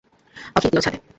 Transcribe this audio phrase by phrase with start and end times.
[0.55, 0.97] অখিল এল ছাদে।